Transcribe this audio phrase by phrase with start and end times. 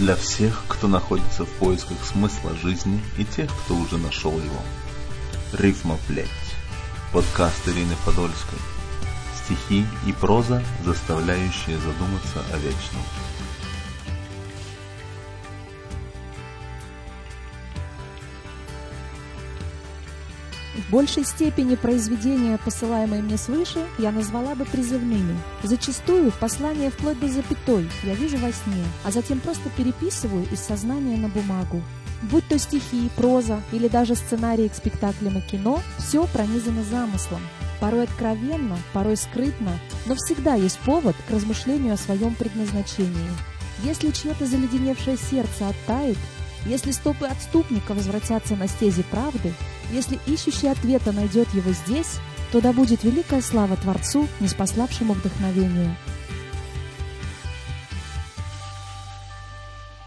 [0.00, 4.62] для всех, кто находится в поисках смысла жизни и тех, кто уже нашел его.
[5.52, 6.26] Рифмоплеть.
[7.12, 8.58] Подкаст Ирины Подольской.
[9.44, 13.02] Стихи и проза, заставляющие задуматься о вечном.
[20.80, 25.36] В большей степени произведения, посылаемые мне свыше, я назвала бы призывными.
[25.62, 31.18] Зачастую послание вплоть до запятой я вижу во сне, а затем просто переписываю из сознания
[31.18, 31.82] на бумагу.
[32.22, 37.42] Будь то стихи, проза или даже сценарии к спектаклям и кино, все пронизано замыслом.
[37.78, 43.30] Порой откровенно, порой скрытно, но всегда есть повод к размышлению о своем предназначении.
[43.82, 46.18] Если чье-то заледеневшее сердце оттает,
[46.66, 49.52] если стопы отступника возвратятся на стези правды,
[49.92, 52.18] если ищущий ответа найдет его здесь,
[52.52, 55.96] то да будет великая слава Творцу, неспославшему вдохновение.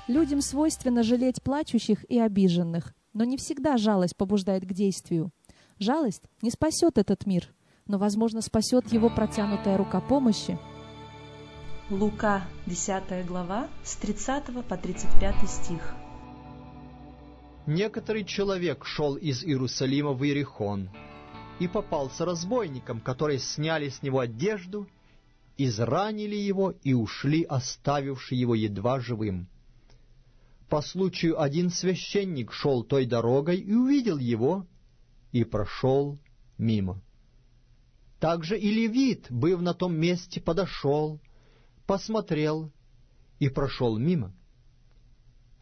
[0.08, 5.32] Людям свойственно жалеть плачущих и обиженных, но не всегда жалость побуждает к действию.
[5.80, 7.54] Жалость не спасет этот мир,
[7.88, 10.60] но, возможно, спасет его протянутая рука помощи.
[11.90, 15.96] Лука, 10 глава, с 30 по 35 стих.
[17.66, 20.90] Некоторый человек шел из Иерусалима в Иерихон
[21.60, 24.88] и попался разбойникам, которые сняли с него одежду,
[25.58, 29.48] изранили его и ушли, оставивши его едва живым.
[30.70, 34.68] По случаю один священник шел той дорогой и увидел его,
[35.32, 36.20] и прошел
[36.58, 37.02] мимо.
[38.20, 41.22] Также и левит, быв на том месте, подошел,
[41.86, 42.72] посмотрел
[43.40, 44.34] и прошел мимо.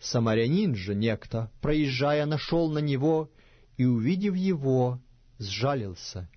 [0.02, 3.30] Самарянин же некто, проезжая, нашел на него
[3.78, 5.00] и, увидев его,
[5.38, 6.28] сжалился.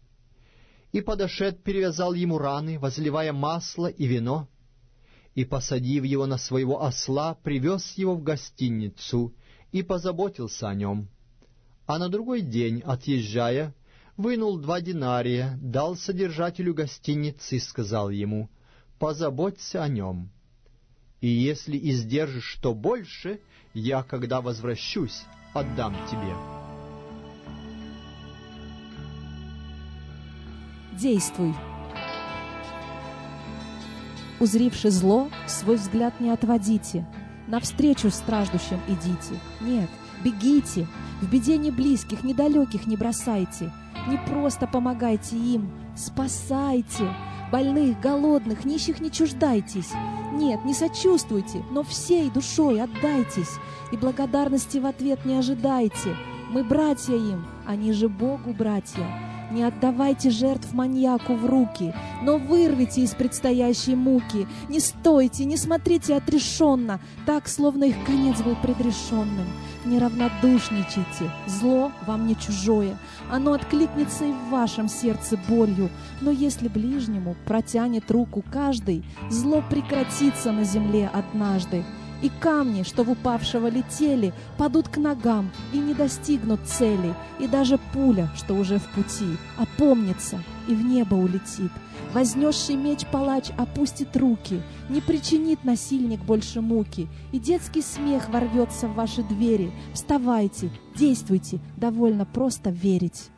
[0.92, 4.48] И подошед, перевязал ему раны, возливая масло и вино,
[5.34, 9.34] и, посадив его на своего осла, привез его в гостиницу
[9.72, 11.08] и позаботился о нем.
[11.86, 13.74] А на другой день, отъезжая,
[14.18, 18.50] вынул два динария, дал содержателю гостиницы и сказал ему,
[18.98, 20.30] «Позаботься о нем»
[21.24, 23.40] и если издержишь что больше,
[23.72, 25.22] я, когда возвращусь,
[25.54, 26.34] отдам тебе».
[31.00, 31.54] Действуй.
[34.38, 37.06] Узривши зло, свой взгляд не отводите,
[37.48, 39.40] навстречу страждущим идите.
[39.62, 39.88] Нет,
[40.22, 40.86] бегите,
[41.22, 43.72] в беде не близких, недалеких не бросайте,
[44.08, 47.08] не просто помогайте им, спасайте,
[47.54, 49.92] больных, голодных, нищих не чуждайтесь,
[50.32, 53.60] нет, не сочувствуйте, но всей душой отдайтесь,
[53.92, 56.16] и благодарности в ответ не ожидайте.
[56.50, 59.06] Мы братья им, они же Богу братья.
[59.52, 64.48] Не отдавайте жертв маньяку в руки, но вырвите из предстоящей муки.
[64.68, 69.46] Не стойте, не смотрите отрешенно, так, словно их конец был предрешенным.
[69.84, 72.96] Не равнодушничайте, зло вам не чужое,
[73.30, 75.90] оно откликнется и в вашем сердце болью.
[76.22, 81.84] Но если ближнему протянет руку каждый, зло прекратится на земле однажды
[82.24, 87.78] и камни, что в упавшего летели, падут к ногам и не достигнут цели, и даже
[87.92, 91.70] пуля, что уже в пути, опомнится и в небо улетит.
[92.14, 98.94] Вознесший меч палач опустит руки, не причинит насильник больше муки, и детский смех ворвется в
[98.94, 99.70] ваши двери.
[99.92, 103.28] Вставайте, действуйте, довольно просто верить.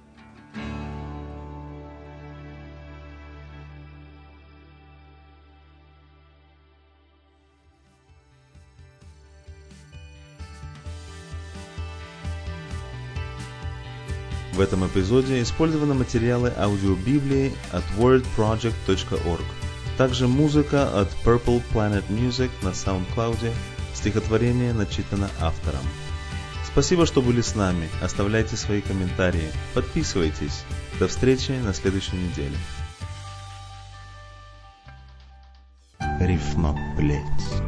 [14.56, 19.44] В этом эпизоде использованы материалы аудиобиблии от wordproject.org,
[19.99, 23.53] также музыка от Purple Planet Music на SoundCloud,
[23.93, 25.83] стихотворение начитано автором.
[26.65, 27.91] Спасибо, что были с нами.
[28.00, 30.65] Оставляйте свои комментарии, подписывайтесь.
[30.99, 32.56] До встречи на следующей неделе.
[36.19, 37.66] Рифмоплеть.